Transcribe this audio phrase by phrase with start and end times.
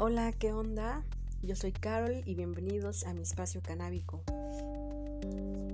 [0.00, 1.02] Hola, ¿qué onda?
[1.42, 4.22] Yo soy Carol y bienvenidos a mi espacio canábico.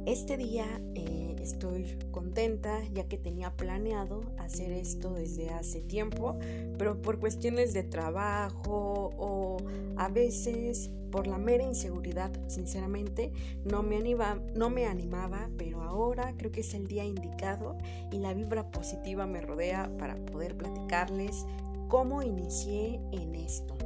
[0.06, 6.38] Este día eh, estoy contenta ya que tenía planeado hacer esto desde hace tiempo,
[6.78, 9.58] pero por cuestiones de trabajo o
[9.98, 13.30] a veces por la mera inseguridad, sinceramente,
[13.66, 17.76] no me, anima, no me animaba, pero ahora creo que es el día indicado
[18.10, 21.44] y la vibra positiva me rodea para poder platicarles
[21.88, 23.83] cómo inicié en esto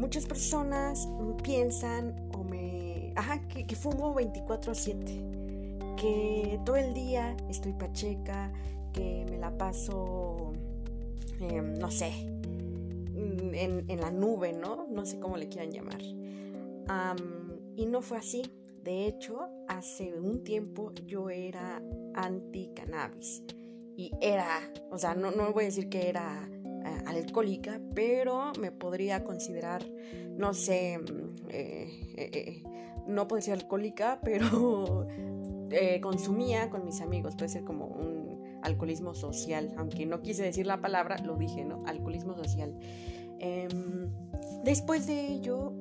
[0.00, 1.08] muchas personas
[1.44, 3.12] piensan o me...
[3.16, 8.50] Ajá, que, fumo 24/7, que todo el día estoy pacheca,
[8.92, 10.52] que me la paso,
[11.40, 12.10] em, no sé,
[13.12, 14.86] mm, en, la nube, ¿no?
[14.88, 16.00] No sé cómo le quieran llamar.
[17.76, 18.42] y no fue así.
[18.82, 21.80] De hecho, hace un tiempo yo era
[22.14, 23.42] anti-cannabis.
[23.96, 26.48] Y era, o sea, no, no voy a decir que era
[27.16, 29.84] alcohólica, pero me podría considerar,
[30.36, 32.62] no sé, mm, eh, eh,
[33.06, 35.06] no puede ser alcohólica, pero
[36.00, 40.80] consumía con mis amigos, puede ser como un alcoholismo social, aunque no quise decir la
[40.80, 41.82] palabra, lo dije, ¿no?
[41.86, 42.74] Alcoholismo social.
[43.38, 44.10] Em,
[44.64, 45.72] después de ello,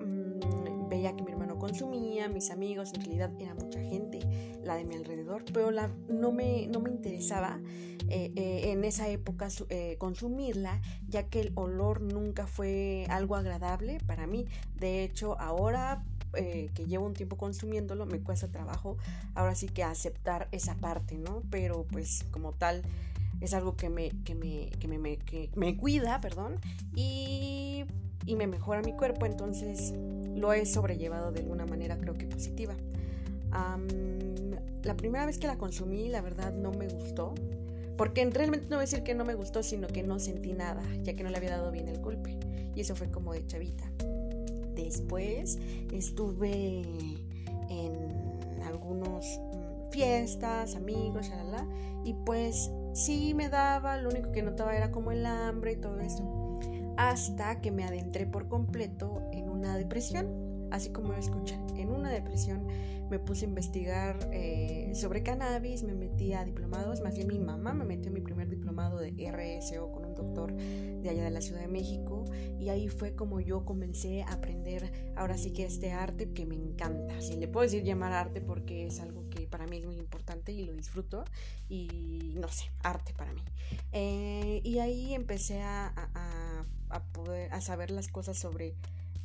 [0.90, 4.20] veía que mi hermano consumía, mis amigos, en realidad era mucha gente
[4.64, 7.60] la de mi alrededor, pero la, no, me, no me interesaba
[8.10, 14.00] eh, eh, en esa época eh, consumirla, ya que el olor nunca fue algo agradable
[14.06, 14.46] para mí.
[14.76, 18.98] De hecho, ahora que llevo un tiempo consumiéndolo, me cuesta trabajo
[19.34, 21.42] ahora sí que aceptar esa parte, ¿no?
[21.50, 22.84] Pero pues como tal
[23.42, 26.60] es algo que me, que me, que me, que me cuida, perdón,
[26.96, 27.86] y,
[28.26, 29.94] y me mejora mi cuerpo, entonces
[30.36, 32.76] lo he sobrellevado de alguna manera creo que positiva.
[34.84, 37.34] la primera vez que la consumí, la verdad no me gustó.
[37.98, 40.82] Porque realmente no voy a decir que no me gustó, sino que no sentí nada,
[41.04, 42.38] ya que no le había dado bien el golpe.
[42.74, 43.84] Y eso fue como de chavita.
[44.74, 45.60] Después
[45.92, 46.84] estuve
[47.70, 51.68] en algunos mm, fiestas, amigos, shalala,
[52.06, 56.00] y pues sí me daba, lo único que notaba era como el hambre y todo
[56.00, 56.39] eso.
[57.00, 62.12] Hasta que me adentré por completo en una depresión así como lo escuchan, en una
[62.12, 62.68] depresión
[63.10, 67.74] me puse a investigar eh, sobre cannabis, me metí a diplomados, más bien mi mamá
[67.74, 71.42] me metió a mi primer diplomado de RSO con un doctor de allá de la
[71.42, 72.26] Ciudad de México
[72.60, 76.56] y ahí fue como yo comencé a aprender ahora sí que este arte que me
[76.56, 79.98] encanta, si le puedo decir llamar arte porque es algo que para mí es muy
[79.98, 81.24] importante y lo disfruto
[81.68, 83.42] y no sé, arte para mí.
[83.92, 85.92] Eh, y ahí empecé a
[87.60, 88.76] saber las cosas sobre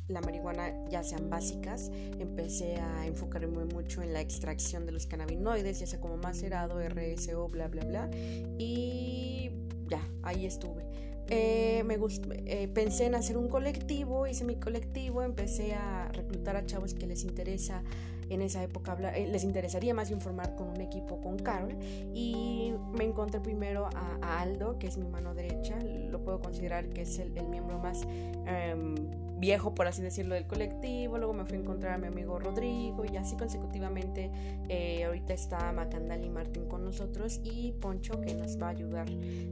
[0.07, 5.79] la marihuana ya sean básicas, empecé a enfocarme mucho en la extracción de los cannabinoides,
[5.79, 8.09] ya sea como macerado, RSO, bla, bla, bla.
[8.57, 9.51] Y
[9.87, 10.85] ya, ahí estuve.
[11.27, 11.97] Eh, me
[12.45, 17.07] eh, pensé en hacer un colectivo, hice mi colectivo, empecé a reclutar a chavos que
[17.07, 17.81] les interesa
[18.29, 21.75] en esa época eh, les interesaría más informar con un equipo con Carol
[22.13, 27.03] y me encontré primero a, Aldo, que es mi mano derecha, lo puedo considerar que
[27.03, 28.01] es el, miembro más
[28.45, 28.95] em,
[29.37, 31.17] viejo, por así decirlo, del colectivo.
[31.17, 34.31] Luego me fui a encontrar a mi amigo Rodrigo y así consecutivamente.
[34.69, 39.07] Eh, ahorita está Macandal y Martín con nosotros y Poncho que nos va a ayudar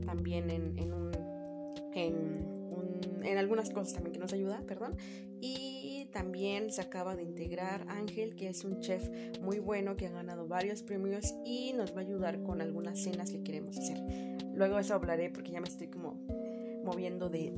[0.05, 1.11] también en, en, un,
[3.23, 4.95] en, algunas cosas también que nos ayuda, perdón.
[5.41, 9.09] Y también se acaba de integrar Ángel, que es un chef
[9.41, 13.31] muy bueno que ha ganado varios premios y nos va a ayudar con algunas cenas
[13.31, 13.97] que queremos hacer.
[14.53, 16.19] Luego eso hablaré porque ya me estoy como
[16.83, 17.51] moviendo de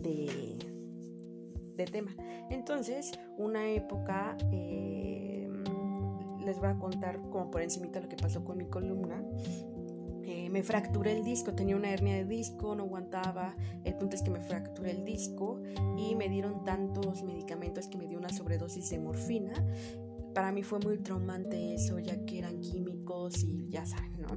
[1.76, 2.16] de tema.
[2.50, 5.50] Entonces, una época, eh,
[6.46, 9.24] les voy a contar como por encimita lo que pasó con mi columna.
[10.24, 13.56] Eh, me fracturé el disco, tenía una hernia de disco, no aguantaba.
[13.84, 15.62] El punto es que me fracturé el disco
[15.98, 19.54] y me dieron tantos medicamentos que me dio una sobredosis de morfina.
[20.34, 24.28] Para mí fue muy traumante eso, ya que eran químicos y ya saben, ¿no?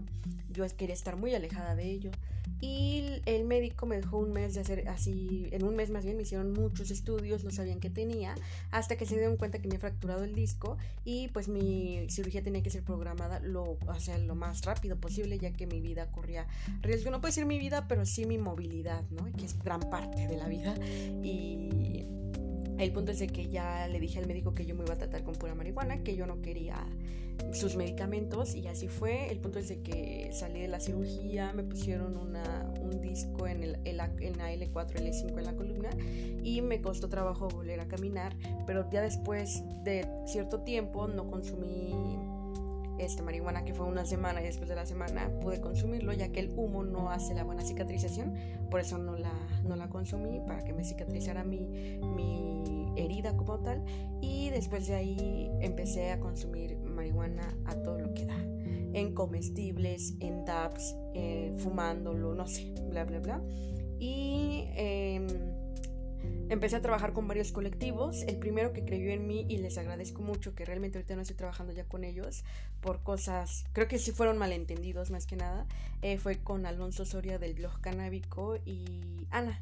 [0.51, 2.11] Yo quería estar muy alejada de ello.
[2.61, 6.17] Y el médico me dejó un mes de hacer así, en un mes más bien
[6.17, 8.35] me hicieron muchos estudios, no sabían qué tenía,
[8.71, 12.43] hasta que se dieron cuenta que me había fracturado el disco y pues mi cirugía
[12.43, 16.11] tenía que ser programada lo, o sea, lo más rápido posible, ya que mi vida
[16.11, 16.47] corría
[16.83, 17.11] riesgo.
[17.11, 19.31] No puedo decir mi vida, pero sí mi movilidad, ¿no?
[19.37, 20.75] Que es gran parte de la vida.
[21.23, 22.07] Y
[22.79, 24.99] el punto es de que ya le dije al médico que yo me iba a
[24.99, 26.87] tratar con pura marihuana, que yo no quería
[27.53, 29.31] sus medicamentos y así fue.
[29.31, 33.63] El punto es de que salí de la cirugía, me pusieron una, un disco en,
[33.63, 35.91] el, en, la, L4, L5 en la columna
[36.43, 38.37] y me costó trabajo volver a caminar,
[38.67, 41.95] pero ya después de cierto tiempo no consumí
[42.99, 46.41] esta marihuana que fue una semana y después de la semana pude consumirlo ya que
[46.41, 48.35] el humo no hace la buena cicatrización,
[48.71, 49.33] por eso no la,
[49.65, 53.85] no la consumí para que me cicatrizara mi, mi herida como tal
[54.21, 58.39] y después de ahí empecé a consumir marihuana a todo lo que da
[58.93, 63.43] en comestibles, en dabs, eh, fumándolo, no sé, bla, bla, bla.
[63.99, 65.27] Y em,
[66.49, 68.23] empecé a trabajar con varios colectivos.
[68.23, 71.37] El primero que creyó en mí y les agradezco mucho que realmente ahorita no estoy
[71.37, 72.45] trabajando ya con ellos
[72.81, 75.67] por cosas, creo que sí fueron malentendidos más que nada,
[76.03, 79.61] eh, fue con Alonso Soria del blog canábico y Ana.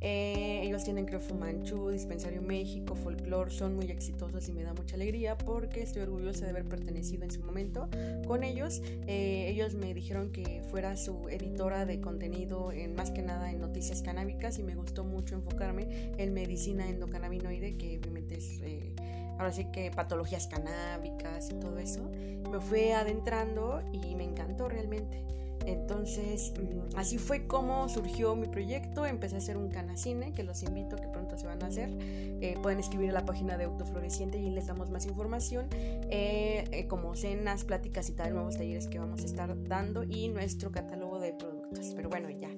[0.00, 4.94] Eh, ellos tienen creo Fumanchu, Dispensario México, Folklore, son muy exitosos y me da mucha
[4.94, 7.88] alegría porque estoy orgullosa de haber pertenecido en su momento
[8.26, 8.80] con ellos.
[9.06, 13.60] Eh, ellos me dijeron que fuera su editora de contenido en más que nada en
[13.60, 18.60] noticias canábicas y me gustó mucho enfocarme en medicina endocannabinoide que obviamente es...
[18.62, 18.94] Eh,
[19.38, 22.10] ahora sí que patologías canábicas y todo eso,
[22.50, 25.24] me fui adentrando y me encantó realmente.
[25.68, 29.04] Entonces, mm, así fue como surgió mi proyecto.
[29.04, 31.90] Empecé a hacer un canacine, que los invito que pronto se van a hacer.
[32.00, 35.66] Eh, pueden escribir a la página de Autofloreciente y les damos más información,
[36.10, 40.28] eh, eh, como cenas, pláticas y tal, nuevos talleres que vamos a estar dando y
[40.28, 41.92] nuestro catálogo de productos.
[41.94, 42.48] Pero bueno, ya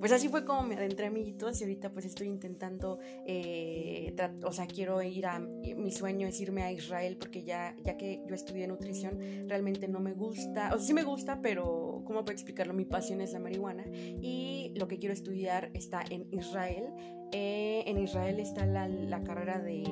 [0.00, 4.14] pues así fue como me adentré amiguitos y ahorita pues estoy intentando, eh,
[4.44, 8.22] o sea, quiero ir a, mi sueño es irme a Israel porque ya, ya que
[8.26, 12.32] yo estudié nutrición, realmente no me gusta, o sea, sí me gusta, pero ¿cómo puedo
[12.32, 12.74] explicarlo?
[12.74, 16.84] Mi pasión es la marihuana y lo que quiero estudiar está en Israel.
[17.32, 19.82] Eh, en Israel está la, la carrera de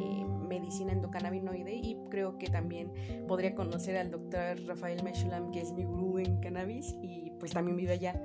[0.48, 2.92] medicina endocannabinoide y creo que también
[3.26, 7.76] podría conocer al doctor Rafael Meshulam, que es mi gurú en cannabis y pues también
[7.76, 8.20] vive allá.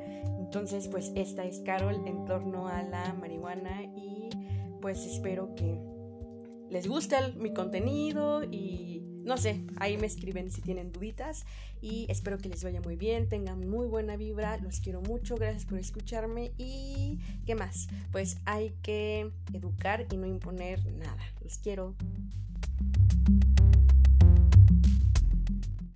[0.50, 4.30] Entonces, pues esta es Carol en torno a la marihuana y
[4.81, 5.80] pues espero que
[6.72, 11.46] les guste mi contenido y no sé, ahí me escriben si tienen duditas
[11.84, 15.66] y espero que les vaya muy bien, tengan muy buena vibra, los quiero mucho, gracias
[15.66, 17.88] por escucharme y ¿qué más?
[18.12, 21.94] Pues hay que educar y no imponer nada, los quiero.